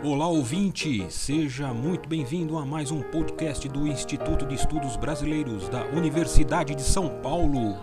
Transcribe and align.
Olá 0.00 0.28
ouvinte, 0.28 1.04
seja 1.10 1.74
muito 1.74 2.08
bem-vindo 2.08 2.56
a 2.56 2.64
mais 2.64 2.92
um 2.92 3.02
podcast 3.02 3.68
do 3.68 3.84
Instituto 3.84 4.46
de 4.46 4.54
Estudos 4.54 4.96
Brasileiros 4.96 5.68
da 5.68 5.86
Universidade 5.86 6.72
de 6.76 6.84
São 6.84 7.20
Paulo. 7.20 7.76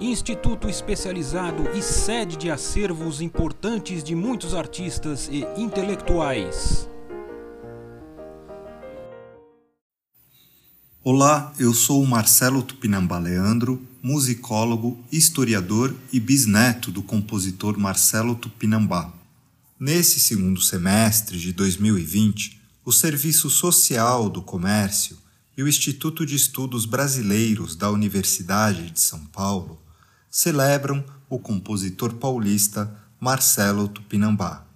Instituto 0.00 0.68
especializado 0.68 1.68
e 1.76 1.82
sede 1.82 2.36
de 2.36 2.48
acervos 2.48 3.20
importantes 3.20 4.04
de 4.04 4.14
muitos 4.14 4.54
artistas 4.54 5.28
e 5.32 5.44
intelectuais. 5.60 6.88
Olá, 11.02 11.52
eu 11.58 11.74
sou 11.74 12.04
o 12.04 12.06
Marcelo 12.06 12.62
Tupinambá 12.62 13.18
Leandro, 13.18 13.82
musicólogo, 14.00 14.96
historiador 15.10 15.92
e 16.12 16.20
bisneto 16.20 16.92
do 16.92 17.02
compositor 17.02 17.76
Marcelo 17.76 18.36
Tupinambá. 18.36 19.18
Nesse 19.80 20.18
segundo 20.18 20.60
semestre 20.60 21.38
de 21.38 21.52
2020, 21.52 22.60
o 22.84 22.90
Serviço 22.90 23.48
Social 23.48 24.28
do 24.28 24.42
Comércio 24.42 25.16
e 25.56 25.62
o 25.62 25.68
Instituto 25.68 26.26
de 26.26 26.34
Estudos 26.34 26.84
Brasileiros 26.84 27.76
da 27.76 27.88
Universidade 27.88 28.90
de 28.90 28.98
São 28.98 29.24
Paulo 29.26 29.80
celebram 30.28 31.04
o 31.30 31.38
compositor 31.38 32.14
paulista 32.14 32.92
Marcelo 33.20 33.86
Tupinambá. 33.86 34.66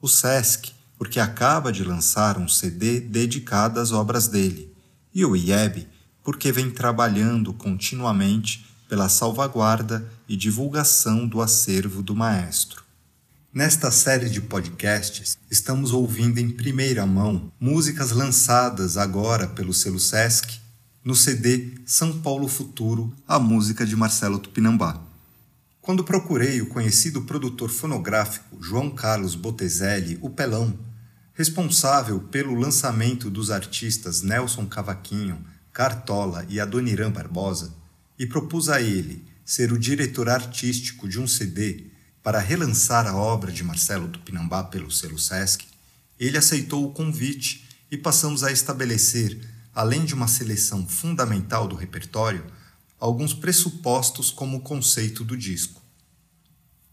O 0.00 0.06
SESC, 0.06 0.70
porque 0.96 1.18
acaba 1.18 1.72
de 1.72 1.82
lançar 1.82 2.38
um 2.38 2.46
CD 2.46 3.00
dedicado 3.00 3.80
às 3.80 3.90
obras 3.90 4.28
dele, 4.28 4.72
e 5.12 5.24
o 5.24 5.34
IEB, 5.34 5.88
porque 6.22 6.52
vem 6.52 6.70
trabalhando 6.70 7.52
continuamente 7.52 8.64
pela 8.88 9.08
salvaguarda 9.08 10.08
e 10.28 10.36
divulgação 10.36 11.26
do 11.26 11.42
acervo 11.42 12.00
do 12.00 12.14
maestro. 12.14 12.83
Nesta 13.54 13.88
série 13.92 14.28
de 14.28 14.40
podcasts, 14.40 15.38
estamos 15.48 15.92
ouvindo 15.92 16.38
em 16.38 16.50
primeira 16.50 17.06
mão 17.06 17.52
músicas 17.60 18.10
lançadas 18.10 18.96
agora 18.96 19.46
pelo 19.46 19.72
selo 19.72 20.00
Sesc 20.00 20.58
no 21.04 21.14
CD 21.14 21.70
São 21.86 22.20
Paulo 22.20 22.48
Futuro, 22.48 23.14
a 23.28 23.38
música 23.38 23.86
de 23.86 23.94
Marcelo 23.94 24.40
Tupinambá. 24.40 25.00
Quando 25.80 26.02
procurei 26.02 26.60
o 26.62 26.66
conhecido 26.66 27.22
produtor 27.22 27.70
fonográfico 27.70 28.60
João 28.60 28.90
Carlos 28.90 29.36
Botezelli, 29.36 30.18
o 30.20 30.28
Pelão, 30.28 30.76
responsável 31.32 32.18
pelo 32.18 32.56
lançamento 32.56 33.30
dos 33.30 33.52
artistas 33.52 34.20
Nelson 34.20 34.66
Cavaquinho, 34.66 35.38
Cartola 35.72 36.44
e 36.48 36.58
Adoniran 36.58 37.12
Barbosa, 37.12 37.72
e 38.18 38.26
propus 38.26 38.68
a 38.68 38.82
ele 38.82 39.24
ser 39.44 39.72
o 39.72 39.78
diretor 39.78 40.28
artístico 40.28 41.08
de 41.08 41.20
um 41.20 41.28
CD 41.28 41.93
para 42.24 42.40
relançar 42.40 43.06
a 43.06 43.14
obra 43.14 43.52
de 43.52 43.62
Marcelo 43.62 44.08
Tupinambá 44.08 44.64
pelo 44.64 44.90
selo 44.90 45.18
Sesc, 45.18 45.66
ele 46.18 46.38
aceitou 46.38 46.82
o 46.82 46.90
convite 46.90 47.68
e 47.90 47.98
passamos 47.98 48.42
a 48.42 48.50
estabelecer, 48.50 49.38
além 49.74 50.06
de 50.06 50.14
uma 50.14 50.26
seleção 50.26 50.88
fundamental 50.88 51.68
do 51.68 51.76
repertório, 51.76 52.46
alguns 52.98 53.34
pressupostos 53.34 54.30
como 54.30 54.62
conceito 54.62 55.22
do 55.22 55.36
disco. 55.36 55.82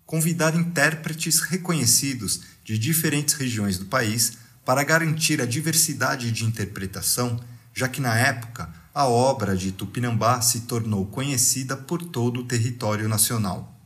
Convidar 0.06 0.54
intérpretes 0.54 1.40
reconhecidos 1.40 2.42
de 2.66 2.78
diferentes 2.78 3.36
regiões 3.36 3.78
do 3.78 3.86
país 3.86 4.34
para 4.66 4.84
garantir 4.84 5.42
a 5.42 5.46
diversidade 5.46 6.30
de 6.30 6.44
interpretação, 6.44 7.40
já 7.74 7.88
que 7.88 8.02
na 8.02 8.18
época 8.18 8.70
a 8.94 9.08
obra 9.08 9.56
de 9.56 9.72
Tupinambá 9.72 10.42
se 10.42 10.62
tornou 10.62 11.06
conhecida 11.06 11.78
por 11.78 12.04
todo 12.04 12.42
o 12.42 12.44
território 12.44 13.08
nacional 13.08 13.81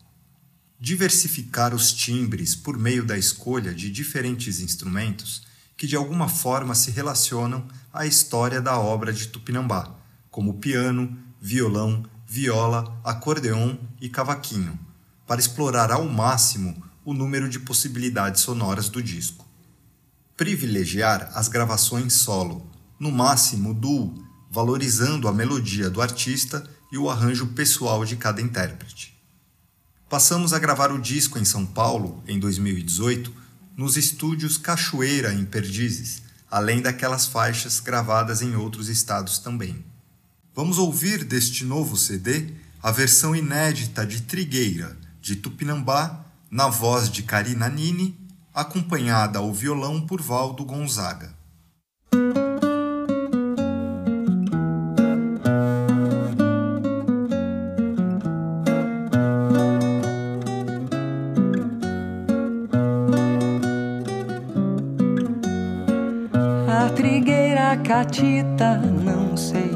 diversificar 0.86 1.74
os 1.74 1.92
timbres 1.92 2.54
por 2.54 2.78
meio 2.78 3.04
da 3.04 3.18
escolha 3.18 3.74
de 3.74 3.90
diferentes 3.90 4.60
instrumentos 4.60 5.42
que 5.76 5.88
de 5.88 5.96
alguma 5.96 6.30
forma 6.30 6.76
se 6.76 6.92
relacionam 6.92 7.68
à 7.92 8.06
história 8.06 8.62
da 8.62 8.78
obra 8.78 9.12
de 9.12 9.30
Tupinambá, 9.30 9.96
como 10.30 10.60
piano, 10.60 11.18
violão, 11.42 12.06
viola, 12.28 13.02
acordeon 13.04 13.78
e 14.00 14.08
cavaquinho, 14.10 14.78
para 15.26 15.40
explorar 15.40 15.92
ao 15.92 16.08
máximo 16.08 16.84
o 17.04 17.16
número 17.16 17.50
de 17.50 17.58
possibilidades 17.58 18.42
sonoras 18.42 18.88
do 18.88 19.02
disco. 19.02 19.44
Privilegiar 20.38 21.32
as 21.34 21.48
gravações 21.48 22.14
solo, 22.14 22.70
no 23.00 23.12
máximo 23.12 23.74
duo, 23.74 24.24
valorizando 24.52 25.28
a 25.28 25.34
melodia 25.34 25.90
do 25.90 26.00
artista 26.00 26.64
e 26.92 26.98
o 27.00 27.10
arranjo 27.10 27.48
pessoal 27.48 28.06
de 28.06 28.16
cada 28.16 28.40
intérprete. 28.40 29.15
Passamos 30.08 30.54
a 30.54 30.60
gravar 30.60 30.92
o 30.92 31.02
disco 31.02 31.40
em 31.40 31.44
São 31.44 31.66
Paulo, 31.66 32.24
em 32.28 32.40
2018, 32.40 33.34
nos 33.76 33.98
estúdios 33.98 34.56
Cachoeira, 34.56 35.34
em 35.34 35.44
Perdizes, 35.44 36.22
além 36.50 36.80
daquelas 36.80 37.26
faixas 37.26 37.80
gravadas 37.80 38.44
em 38.44 38.56
outros 38.56 38.88
estados 38.88 39.40
também. 39.40 39.84
Vamos 40.54 40.78
ouvir 40.78 41.24
deste 41.24 41.66
novo 41.66 41.98
CD 41.98 42.54
a 42.84 42.92
versão 42.92 43.36
inédita 43.36 44.06
de 44.06 44.22
Trigueira, 44.22 44.96
de 45.20 45.38
Tupinambá, 45.38 46.24
na 46.52 46.68
voz 46.68 47.10
de 47.10 47.24
Karina 47.24 47.68
Nini, 47.68 48.16
acompanhada 48.54 49.40
ao 49.40 49.52
violão 49.52 50.06
por 50.06 50.22
Valdo 50.22 50.64
Gonzaga. 50.64 51.35
Catita, 67.78 68.78
não 68.78 69.36
sei 69.36 69.72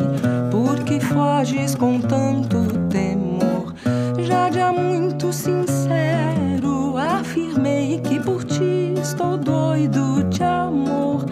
por 0.51 0.83
que 0.83 0.99
foges 0.99 1.75
com 1.75 1.99
tanto 1.99 2.65
temor. 2.89 3.73
Já 4.19 4.49
de 4.49 4.59
há 4.59 4.71
muito 4.71 5.31
sincero 5.31 6.97
afirmei 6.97 7.99
que 7.99 8.19
por 8.19 8.43
ti 8.43 8.93
estou 9.01 9.37
doido 9.37 10.23
de 10.29 10.43
amor, 10.43 11.25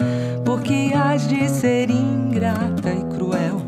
porque 0.45 0.91
has 0.95 1.27
de 1.27 1.49
ser 1.49 1.89
ingrata 1.89 2.91
e 2.91 3.03
cruel, 3.15 3.61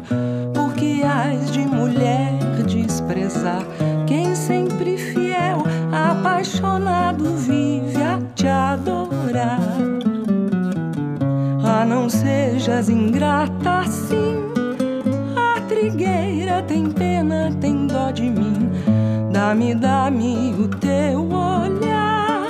porque 0.54 1.02
has 1.04 1.52
de 1.52 1.59
mulher 1.59 2.40
desprezar? 2.70 3.64
Quem 4.06 4.36
sempre 4.36 4.98
fiel, 4.98 5.64
apaixonado 5.92 7.36
vive 7.36 8.02
a 8.02 8.20
te 8.36 8.48
adorar 8.48 9.99
não 11.85 12.09
sejas 12.09 12.90
ingrata 12.90 13.79
assim. 13.79 14.38
A 15.35 15.62
trigueira 15.62 16.62
tem 16.63 16.90
pena, 16.90 17.51
tem 17.62 17.88
dó 17.88 18.12
de 18.12 18.29
mim. 18.29 18.69
Dá-me, 19.31 19.73
dá-me 19.75 20.53
o 20.53 20.67
teu 20.67 21.29
olhar, 21.31 22.47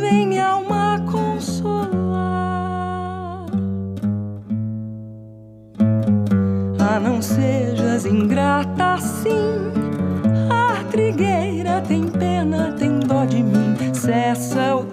vem 0.00 0.26
minha 0.26 0.48
alma 0.48 1.02
consolar. 1.10 1.80
Ah, 6.78 7.00
não 7.00 7.20
sejas 7.20 8.04
ingrata 8.06 8.94
assim. 8.94 9.72
A 10.50 10.84
trigueira 10.90 11.80
tem 11.80 12.06
pena, 12.06 12.72
tem 12.78 13.00
dó 13.00 13.24
de 13.24 13.42
mim. 13.42 13.74
Cessa 13.94 14.76
o 14.76 14.84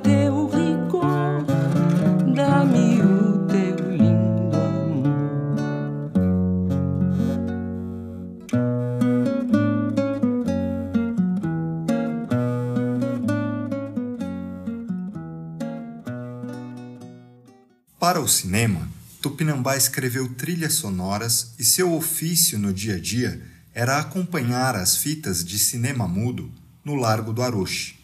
Para 18.28 18.34
o 18.34 18.36
cinema, 18.36 18.90
Tupinambá 19.22 19.78
escreveu 19.78 20.28
trilhas 20.28 20.74
sonoras 20.74 21.54
e 21.58 21.64
seu 21.64 21.94
ofício 21.94 22.60
no 22.60 22.74
dia 22.74 22.96
a 22.96 23.00
dia 23.00 23.42
era 23.74 24.00
acompanhar 24.00 24.76
as 24.76 24.98
fitas 24.98 25.46
de 25.46 25.58
cinema 25.58 26.10
mudo 26.10 26.52
no 26.84 26.96
Largo 26.96 27.32
do 27.32 27.42
Aroche. 27.42 27.98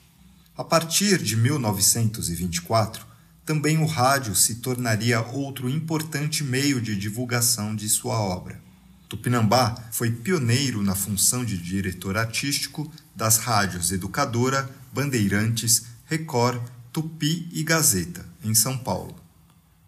A 0.56 0.64
partir 0.64 1.22
de 1.22 1.36
1924, 1.36 3.06
também 3.46 3.78
o 3.80 3.86
rádio 3.86 4.34
se 4.34 4.56
tornaria 4.56 5.20
outro 5.20 5.70
importante 5.70 6.42
meio 6.42 6.80
de 6.80 6.96
divulgação 6.96 7.76
de 7.76 7.90
sua 7.90 8.18
obra. 8.18 8.62
Tupinambá 9.10 9.76
foi 9.92 10.10
pioneiro 10.10 10.82
na 10.82 10.96
função 10.96 11.44
de 11.44 11.58
diretor 11.58 12.16
artístico 12.16 12.90
das 13.14 13.40
rádios 13.40 13.92
Educadora, 13.92 14.74
Bandeirantes, 14.94 15.84
Record, 16.06 16.62
Tupi 16.94 17.50
e 17.52 17.62
Gazeta, 17.62 18.26
em 18.42 18.56
São 18.56 18.78
Paulo 18.78 19.22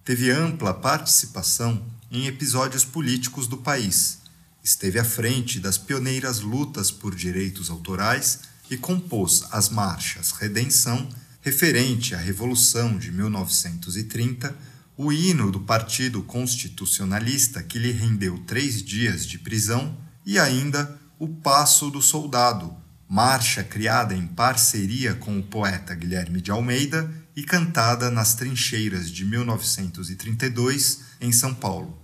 teve 0.06 0.30
ampla 0.30 0.72
participação 0.72 1.84
em 2.12 2.28
episódios 2.28 2.86
políticos 2.86 3.48
do 3.48 3.58
país, 3.58 4.20
esteve 4.64 5.00
à 5.00 5.04
frente 5.04 5.60
das 5.60 5.80
pioneiras 5.80 6.42
lutas 6.42 6.92
por 6.92 7.16
direitos 7.16 7.72
autorais 7.72 8.42
e 8.70 8.78
compôs 8.78 9.44
as 9.52 9.70
marchas 9.70 10.32
Redenção, 10.32 11.10
referente 11.42 12.14
à 12.14 12.20
Revolução 12.20 13.00
de 13.00 13.12
1930, 13.12 14.56
o 14.96 15.12
hino 15.12 15.52
do 15.52 15.60
Partido 15.60 16.22
Constitucionalista 16.22 17.64
que 17.64 17.80
lhe 17.80 17.92
rendeu 17.92 18.38
três 18.46 18.84
dias 18.84 19.26
de 19.26 19.40
prisão 19.40 19.98
e 20.24 20.38
ainda 20.38 21.00
o 21.18 21.28
Passo 21.28 21.90
do 21.90 22.02
Soldado, 22.02 22.76
marcha 23.10 23.64
criada 23.64 24.16
em 24.16 24.28
parceria 24.28 25.16
com 25.16 25.40
o 25.40 25.44
poeta 25.44 25.96
Guilherme 25.96 26.42
de 26.42 26.52
Almeida 26.52 27.25
e 27.36 27.44
cantada 27.44 28.10
nas 28.10 28.34
trincheiras 28.34 29.12
de 29.12 29.26
1932 29.26 31.02
em 31.20 31.32
São 31.32 31.54
Paulo. 31.54 32.00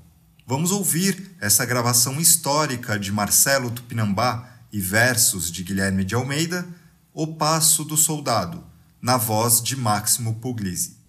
Vamos 0.46 0.72
ouvir 0.72 1.36
essa 1.40 1.66
gravação 1.66 2.20
histórica 2.20 3.00
de 3.00 3.12
Marcelo 3.12 3.72
Tupinambá 3.72 4.50
e 4.72 4.80
versos 4.80 5.52
de 5.52 5.64
Guilherme 5.64 6.04
de 6.04 6.16
Almeida, 6.16 6.68
O 7.14 7.36
Passo 7.36 7.84
do 7.84 7.96
Soldado, 7.96 8.64
na 9.02 9.18
voz 9.18 9.62
de 9.62 9.76
Máximo 9.76 10.36
Puglisi. 10.36 11.01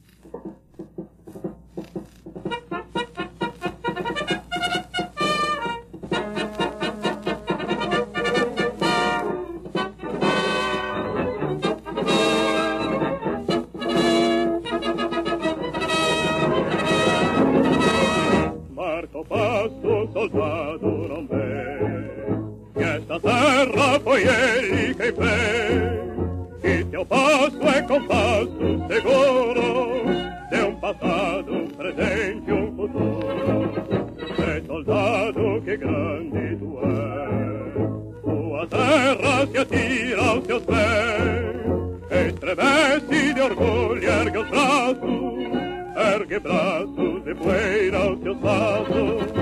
seguros 28.88 30.50
de 30.50 30.62
um 30.62 30.74
passado, 30.76 31.52
un 31.52 31.68
presente, 31.68 32.52
um 32.52 32.76
futuro. 32.76 34.02
Sé 34.36 34.62
soldado 34.66 35.62
que 35.64 35.76
grande 35.76 36.56
tu 36.56 36.78
és, 36.82 38.22
tua 38.22 38.66
terra 38.66 39.46
se 39.46 39.58
atira 39.58 40.22
aos 40.22 40.46
teus 40.46 40.62
pés, 40.62 42.28
estremece 42.28 43.34
de 43.34 43.40
orgulho, 43.40 44.04
ergue 44.04 44.38
os 44.38 44.48
braços, 44.48 46.14
ergue 46.14 46.38
braços 46.38 47.24
de 47.24 47.34
poeira 47.34 47.98
aos 47.98 48.20
teus 48.20 48.38
passos. 48.38 49.41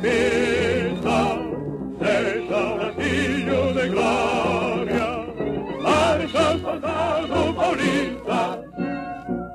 pinta, 0.00 1.38
deja 1.98 2.58
un 2.74 2.80
anillo 2.80 3.72
de 3.74 3.88
gloria. 3.88 5.08
Marcha 5.82 6.56
pasado 6.62 7.54
paulista, 7.54 8.62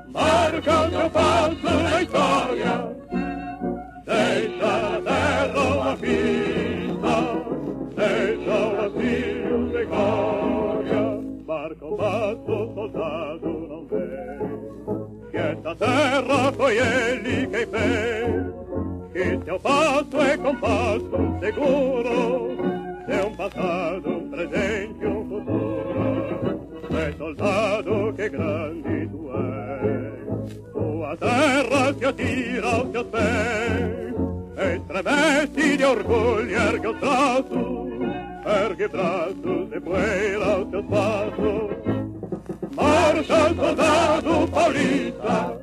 marca 0.07 0.81
otro 0.81 1.09
paso 1.11 1.69
en 1.69 1.83
la 1.83 2.01
historia. 2.01 2.73
Deja 4.05 4.73
la 4.89 4.99
terra 5.09 5.97
pinta, 6.01 7.15
deja 7.95 8.55
un 8.69 8.77
anillo 8.85 9.57
de 9.73 9.85
gloria. 9.85 11.03
Marca 11.45 11.85
un 11.85 11.97
paso 11.97 12.71
soldato 12.75 13.47
non 13.69 13.87
vede, 13.87 14.39
che 15.31 15.57
sta 15.59 15.75
terra 15.75 16.51
poi 16.51 16.75
è 16.75 17.19
lì 17.21 17.49
che 17.49 17.67
fece. 17.67 18.52
que 19.13 19.37
teu 19.45 19.55
é 19.55 19.59
passo 19.59 20.21
é 20.21 20.37
compasso 20.37 21.37
seguro 21.39 22.57
de 23.07 23.27
um 23.27 23.35
passado, 23.35 24.09
um 24.09 24.29
presente, 24.29 25.05
um 25.05 25.29
futuro. 25.29 26.59
Tu 26.89 26.97
és 26.97 27.17
soldado, 27.17 28.13
que 28.15 28.29
grande 28.29 29.07
tu 29.07 29.31
és, 29.35 30.71
tua 30.71 31.17
terra 31.17 31.93
se 31.93 32.05
atira 32.05 32.67
aos 32.67 32.89
teus 32.89 33.07
pés, 33.07 34.75
estremece 34.75 35.77
de 35.77 35.85
orgulho, 35.85 36.55
ergue 36.55 36.87
os 36.87 36.99
braços, 36.99 37.89
ergue 38.63 38.87
braços 38.87 39.73
e 39.75 39.79
poeira 39.79 40.45
aos 40.45 40.67
teus 40.69 40.85
passos. 40.85 41.93
Marcha, 42.75 43.53
soldado 43.53 44.47
paulista, 44.51 45.62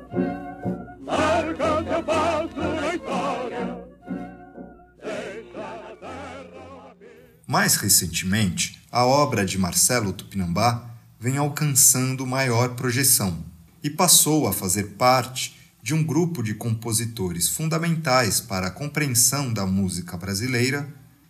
mais 7.51 7.75
recentemente, 7.75 8.81
a 8.89 9.05
obra 9.05 9.45
de 9.45 9.57
Marcelo 9.57 10.13
Tupinambá 10.13 10.89
vem 11.19 11.37
alcançando 11.37 12.25
maior 12.25 12.75
projeção 12.75 13.43
e 13.83 13.89
passou 13.89 14.47
a 14.47 14.53
fazer 14.53 14.91
parte 14.97 15.59
de 15.83 15.93
um 15.93 16.01
grupo 16.01 16.41
de 16.41 16.53
compositores 16.53 17.49
fundamentais 17.49 18.39
para 18.39 18.67
a 18.67 18.71
compreensão 18.71 19.51
da 19.51 19.65
música 19.65 20.15
brasileira 20.15 20.87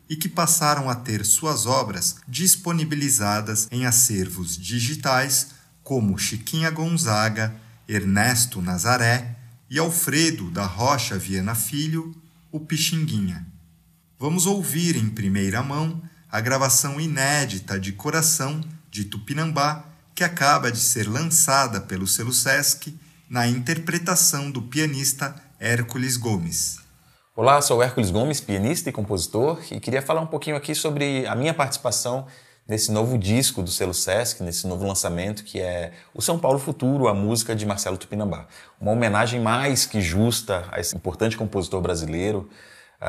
e 0.08 0.16
que 0.16 0.30
passaram 0.30 0.90
a 0.90 0.96
ter 0.96 1.26
suas 1.26 1.66
obras 1.66 2.18
disponibilizadas 2.28 3.68
em 3.72 3.88
acervos 3.88 4.56
digitais 4.56 5.48
como 5.84 6.20
Chiquinha 6.20 6.70
Gonzaga, 6.70 7.56
Ernesto 7.88 8.62
Nazaré 8.62 9.41
e 9.72 9.80
Alfredo 9.80 10.52
da 10.52 10.66
Rocha 10.66 11.18
Viana 11.18 11.56
Filho, 11.56 12.14
o 12.52 12.60
Pixinguinha. 12.60 13.48
Vamos 14.20 14.46
ouvir 14.46 14.98
em 14.98 15.10
primeira 15.10 15.64
mão 15.64 16.02
a 16.30 16.42
gravação 16.42 17.00
inédita 17.00 17.80
de 17.80 17.94
Coração 17.94 18.60
de 18.90 19.06
Tupinambá, 19.06 19.86
que 20.14 20.26
acaba 20.26 20.70
de 20.70 20.78
ser 20.78 21.08
lançada 21.08 21.80
pelo 21.80 22.06
selo 22.06 22.34
Sesc 22.34 22.94
na 23.30 23.48
interpretação 23.48 24.52
do 24.52 24.62
pianista 24.62 25.34
Hércules 25.58 26.18
Gomes. 26.18 26.80
Olá, 27.34 27.62
sou 27.62 27.82
Hércules 27.82 28.12
Gomes, 28.12 28.42
pianista 28.42 28.90
e 28.90 28.92
compositor, 28.92 29.58
e 29.72 29.80
queria 29.80 30.02
falar 30.02 30.20
um 30.20 30.28
pouquinho 30.28 30.58
aqui 30.58 30.76
sobre 30.76 31.26
a 31.26 31.34
minha 31.34 31.54
participação 31.54 32.28
nesse 32.68 32.92
novo 32.92 33.18
disco 33.18 33.62
do 33.62 33.70
selo 33.70 33.94
Sesc, 33.94 34.42
nesse 34.44 34.68
novo 34.68 34.86
lançamento 34.86 35.44
que 35.44 35.60
é 35.60 35.92
o 36.14 36.22
São 36.22 36.40
Paulo 36.40 36.60
Futuro, 36.60 37.08
a 37.08 37.14
música 37.14 37.56
de 37.56 37.66
Marcelo 37.66 37.98
Tupinambá. 37.98 38.48
Uma 38.80 38.92
homenagem 38.92 39.40
mais 39.40 39.86
que 39.86 40.02
justa 40.02 40.66
a 40.72 40.80
esse 40.80 40.96
importante 40.96 41.38
compositor 41.38 41.82
brasileiro, 41.82 42.50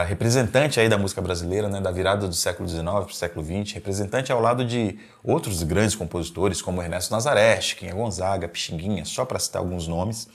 representante 0.07 0.81
aí 0.81 0.89
da 0.89 0.97
música 0.97 1.21
brasileira, 1.21 1.69
né, 1.69 1.79
da 1.79 1.91
virada 1.91 2.27
do 2.27 2.35
século 2.35 2.67
XIX 2.67 2.83
para 2.83 3.03
o 3.03 3.13
século 3.13 3.45
XX, 3.45 3.75
representante 3.75 4.33
ao 4.33 4.41
lado 4.41 4.65
de 4.65 4.99
outros 5.23 5.63
grandes 5.63 5.95
compositores 5.95 6.63
como 6.63 6.83
Ernesto 6.83 7.13
Nazaré, 7.13 7.61
Chiquinha 7.61 7.95
Gonzaga, 7.95 8.49
Pixinguinha, 8.49 9.05
só 9.05 9.27
para 9.27 9.39
citar 9.39 9.61
alguns 9.61 9.87
nomes. 9.87 10.29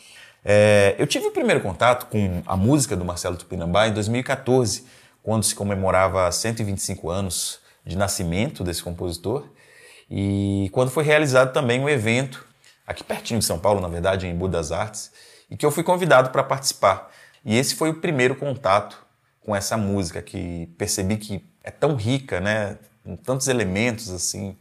É, 0.46 0.96
eu 1.00 1.08
tive 1.08 1.26
o 1.26 1.32
primeiro 1.32 1.60
contato 1.60 2.06
com 2.06 2.44
a 2.46 2.56
música 2.56 2.96
do 2.96 3.04
Marcelo 3.04 3.36
Tupinambá 3.36 3.88
em 3.88 3.94
2014, 3.94 4.86
quando 5.24 5.44
se 5.44 5.56
comemorava 5.56 6.32
125 6.32 7.10
anos 7.10 7.60
de 7.88 7.98
nascimento 7.98 8.64
desse 8.64 8.84
compositor 8.84 9.50
e 10.10 10.70
quando 10.72 10.92
foi 10.92 11.04
realizado 11.04 11.54
também 11.54 11.80
um 11.80 11.90
evento 11.90 12.46
aqui 12.86 13.04
pertinho 13.04 13.40
de 13.40 13.46
São 13.46 13.60
Paulo, 13.60 13.82
na 13.82 13.88
verdade, 13.88 14.28
em 14.28 14.36
Budas 14.36 14.72
Artes, 14.72 15.12
e 15.50 15.58
que 15.58 15.66
eu 15.66 15.72
fui 15.72 15.84
convidado 15.84 16.30
para 16.30 16.44
participar. 16.44 17.12
E 17.44 17.58
esse 17.58 17.76
foi 17.76 17.90
o 17.90 17.96
primeiro 17.96 18.36
contato 18.36 19.06
com 19.42 19.56
essa 19.56 19.76
música 19.78 20.22
que 20.22 20.68
percebi 20.78 21.18
que 21.18 21.46
é 21.64 21.72
tão 21.72 21.96
rica, 21.96 22.40
né, 22.40 22.78
com 23.04 23.16
tantos 23.16 23.48
elementos 23.48 24.10
assim 24.10 24.58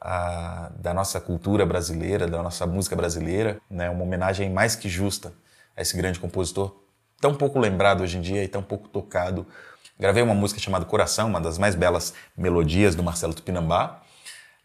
a, 0.00 0.70
da 0.78 0.92
nossa 0.92 1.20
cultura 1.20 1.64
brasileira, 1.64 2.26
da 2.26 2.42
nossa 2.42 2.66
música 2.66 2.96
brasileira, 2.96 3.60
né, 3.70 3.88
uma 3.88 4.02
homenagem 4.02 4.50
mais 4.50 4.74
que 4.74 4.88
justa 4.88 5.32
a 5.76 5.82
esse 5.82 5.96
grande 5.96 6.18
compositor 6.18 6.82
tão 7.20 7.34
pouco 7.34 7.58
lembrado 7.58 8.02
hoje 8.02 8.18
em 8.18 8.20
dia 8.20 8.42
e 8.42 8.48
tão 8.48 8.62
pouco 8.62 8.88
tocado. 8.88 9.46
Gravei 9.98 10.22
uma 10.22 10.34
música 10.34 10.60
chamada 10.60 10.84
Coração, 10.84 11.28
uma 11.28 11.40
das 11.40 11.58
mais 11.58 11.74
belas 11.74 12.12
melodias 12.36 12.94
do 12.94 13.02
Marcelo 13.02 13.34
Tupinambá. 13.34 14.02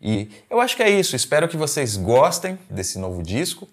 E 0.02 0.30
eu 0.50 0.60
acho 0.60 0.76
que 0.76 0.84
é 0.84 0.90
isso. 0.90 1.16
Espero 1.16 1.48
que 1.48 1.58
vocês 1.58 1.98
gostem 1.98 2.58
desse 2.70 3.00
novo 3.00 3.22
disco 3.24 3.68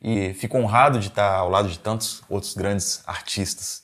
e 0.00 0.34
fico 0.34 0.58
honrado 0.58 0.98
de 0.98 1.08
estar 1.08 1.34
ao 1.34 1.48
lado 1.48 1.68
de 1.68 1.78
tantos 1.78 2.22
outros 2.28 2.54
grandes 2.54 3.02
artistas 3.06 3.82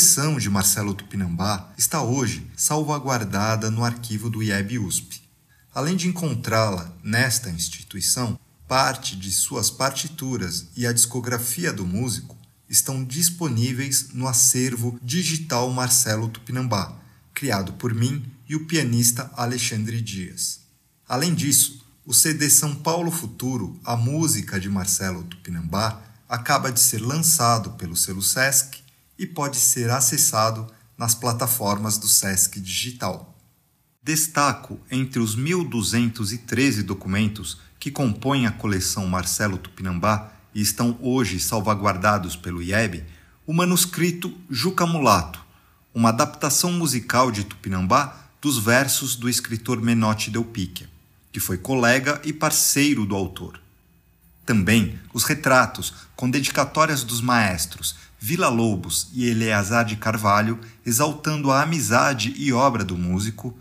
coleção 0.00 0.38
de 0.38 0.48
Marcelo 0.48 0.94
Tupinambá 0.94 1.74
está 1.76 2.02
hoje 2.02 2.50
salvaguardada 2.56 3.70
no 3.70 3.84
arquivo 3.84 4.30
do 4.30 4.42
IEB 4.42 4.78
USP. 4.78 5.20
Além 5.74 5.94
de 5.94 6.08
encontrá-la 6.08 6.96
nesta 7.04 7.50
instituição, 7.50 8.40
parte 8.66 9.14
de 9.14 9.30
suas 9.30 9.68
partituras 9.68 10.68
e 10.74 10.86
a 10.86 10.92
discografia 10.94 11.70
do 11.70 11.84
músico 11.84 12.34
estão 12.66 13.04
disponíveis 13.04 14.08
no 14.14 14.26
acervo 14.26 14.98
digital 15.02 15.70
Marcelo 15.70 16.30
Tupinambá, 16.30 16.98
criado 17.34 17.74
por 17.74 17.92
mim 17.92 18.24
e 18.48 18.56
o 18.56 18.64
pianista 18.66 19.30
Alexandre 19.36 20.00
Dias. 20.00 20.60
Além 21.06 21.34
disso, 21.34 21.84
o 22.06 22.14
CD 22.14 22.48
São 22.48 22.74
Paulo 22.74 23.10
Futuro, 23.10 23.78
a 23.84 23.96
música 23.96 24.58
de 24.58 24.70
Marcelo 24.70 25.24
Tupinambá, 25.24 26.00
acaba 26.26 26.72
de 26.72 26.80
ser 26.80 27.02
lançado 27.02 27.72
pelo 27.72 27.94
selo 27.94 28.22
Sesc 28.22 28.79
e 29.20 29.26
pode 29.26 29.58
ser 29.58 29.90
acessado 29.90 30.66
nas 30.96 31.14
plataformas 31.14 31.98
do 31.98 32.08
Sesc 32.08 32.58
Digital. 32.58 33.36
Destaco 34.02 34.80
entre 34.90 35.20
os 35.20 35.36
1.213 35.36 36.82
documentos 36.82 37.58
que 37.78 37.90
compõem 37.90 38.46
a 38.46 38.50
coleção 38.50 39.06
Marcelo 39.06 39.58
Tupinambá 39.58 40.32
e 40.54 40.62
estão 40.62 40.98
hoje 41.02 41.38
salvaguardados 41.38 42.34
pelo 42.34 42.62
IEB 42.62 43.04
o 43.46 43.52
manuscrito 43.52 44.34
Juca 44.48 44.86
Mulato, 44.86 45.44
uma 45.94 46.08
adaptação 46.08 46.72
musical 46.72 47.30
de 47.30 47.44
Tupinambá 47.44 48.16
dos 48.40 48.56
versos 48.56 49.16
do 49.16 49.28
escritor 49.28 49.82
Menotti 49.82 50.30
Del 50.30 50.44
Picchia, 50.44 50.88
que 51.30 51.40
foi 51.40 51.58
colega 51.58 52.22
e 52.24 52.32
parceiro 52.32 53.04
do 53.04 53.14
autor. 53.14 53.60
Também 54.44 54.98
os 55.12 55.24
retratos 55.24 55.94
com 56.16 56.30
dedicatórias 56.30 57.04
dos 57.04 57.20
maestros 57.20 57.96
Vila 58.22 58.48
Lobos 58.48 59.08
e 59.14 59.26
Eleazar 59.26 59.82
de 59.84 59.96
Carvalho, 59.96 60.60
exaltando 60.84 61.50
a 61.50 61.62
amizade 61.62 62.34
e 62.36 62.52
obra 62.52 62.84
do 62.84 62.98
músico, 62.98 63.58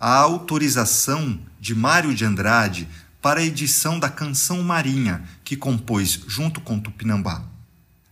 a 0.00 0.14
autorização 0.14 1.38
de 1.60 1.74
Mário 1.74 2.14
de 2.14 2.24
Andrade 2.24 2.88
para 3.20 3.40
a 3.40 3.44
edição 3.44 3.98
da 3.98 4.08
Canção 4.08 4.62
Marinha, 4.62 5.24
que 5.44 5.56
compôs 5.56 6.20
junto 6.26 6.58
com 6.60 6.80
Tupinambá. 6.80 7.42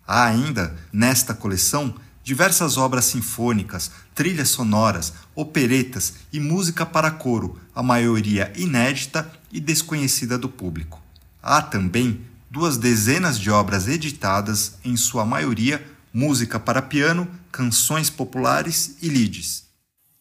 Há 0.07 0.25
ainda, 0.27 0.77
nesta 0.93 1.33
coleção, 1.33 1.95
diversas 2.23 2.77
obras 2.77 3.07
sinfônicas, 3.07 3.91
trilhas 4.15 4.51
sonoras, 4.51 5.15
operetas 5.35 6.15
e 6.31 6.39
música 6.39 6.85
para 6.85 7.11
coro, 7.11 7.59
a 7.75 7.83
maioria 7.83 8.53
inédita 8.55 9.31
e 9.51 9.61
desconhecida 9.61 10.37
do 10.37 10.49
público. 10.49 11.06
Há 11.49 11.63
também 11.63 12.23
duas 12.51 12.77
dezenas 12.77 13.39
de 13.39 13.53
obras 13.53 13.87
editadas, 13.87 14.73
em 14.85 14.97
sua 14.97 15.25
maioria 15.25 15.81
música 16.13 16.59
para 16.59 16.83
piano, 16.83 17.29
canções 17.53 18.11
populares 18.11 18.97
e 19.01 19.09
lides. 19.09 19.63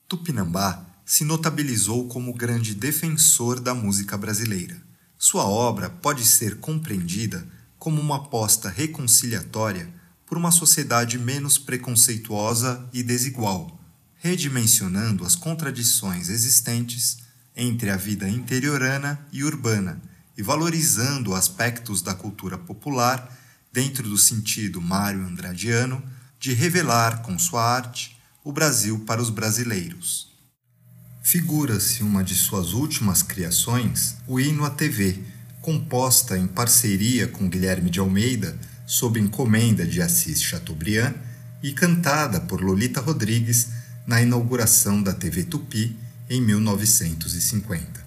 Tupinambá 0.08 0.86
se 1.04 1.26
notabilizou 1.26 2.08
como 2.08 2.32
grande 2.32 2.76
defensor 2.76 3.60
da 3.60 3.74
música 3.74 4.16
brasileira. 4.16 4.80
Sua 5.18 5.46
obra 5.46 5.90
pode 5.90 6.24
ser 6.24 6.58
compreendida 6.60 7.44
como 7.80 8.00
uma 8.00 8.18
aposta 8.18 8.70
reconciliatória 8.70 9.90
por 10.28 10.38
uma 10.38 10.52
sociedade 10.52 11.18
menos 11.18 11.58
preconceituosa 11.58 12.88
e 12.94 13.02
desigual, 13.02 13.80
redimensionando 14.18 15.26
as 15.26 15.36
contradições 15.36 16.30
existentes 16.30 17.18
entre 17.56 17.90
a 17.90 17.98
vida 17.98 18.30
interiorana 18.30 19.20
e 19.32 19.44
urbana 19.44 20.00
e 20.38 20.44
valorizando 20.44 21.34
aspectos 21.34 22.02
da 22.02 22.14
cultura 22.14 22.58
popular 22.58 23.32
dentro 23.72 24.08
do 24.08 24.18
sentido 24.18 24.82
Mário 24.82 25.26
Andradiano 25.26 26.04
de 26.40 26.54
revelar 26.54 27.22
com 27.22 27.38
sua 27.38 27.64
arte 27.64 28.18
o 28.44 28.52
Brasil 28.52 29.00
para 29.00 29.22
os 29.22 29.30
brasileiros. 29.30 30.34
Figura-se 31.24 32.04
uma 32.04 32.24
de 32.24 32.36
suas 32.36 32.74
últimas 32.74 33.24
criações, 33.24 34.18
o 34.28 34.40
Hino 34.40 34.64
à 34.64 34.70
TV, 34.70 35.24
composta 35.62 36.38
em 36.38 36.46
parceria 36.46 37.28
com 37.28 37.50
Guilherme 37.50 37.90
de 37.90 38.00
Almeida, 38.00 38.56
sob 38.86 39.20
encomenda 39.20 39.86
de 39.88 40.00
Assis 40.00 40.42
Chateaubriand 40.44 41.16
e 41.64 41.72
cantada 41.72 42.40
por 42.40 42.62
Lolita 42.62 43.02
Rodrigues 43.02 43.70
na 44.06 44.22
inauguração 44.22 45.02
da 45.02 45.12
TV 45.12 45.44
Tupi 45.44 45.98
em 46.30 46.40
1950. 46.40 48.05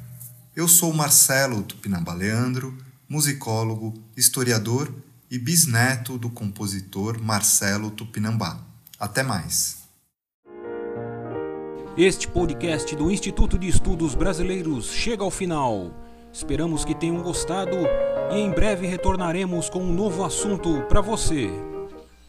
Eu 0.58 0.66
sou 0.66 0.92
Marcelo 0.92 1.62
Tupinambá 1.62 2.12
Leandro, 2.12 2.76
musicólogo, 3.08 3.94
historiador 4.16 4.92
e 5.30 5.38
bisneto 5.38 6.18
do 6.18 6.28
compositor 6.28 7.16
Marcelo 7.22 7.92
Tupinambá. 7.92 8.58
Até 8.98 9.22
mais. 9.22 9.84
Este 11.96 12.26
podcast 12.26 12.96
do 12.96 13.08
Instituto 13.08 13.56
de 13.56 13.68
Estudos 13.68 14.16
Brasileiros 14.16 14.90
chega 14.90 15.22
ao 15.22 15.30
final. 15.30 15.94
Esperamos 16.32 16.84
que 16.84 16.92
tenham 16.92 17.22
gostado 17.22 17.76
e 18.32 18.40
em 18.40 18.50
breve 18.50 18.84
retornaremos 18.84 19.70
com 19.70 19.78
um 19.78 19.92
novo 19.92 20.24
assunto 20.24 20.82
para 20.88 21.00
você. 21.00 21.48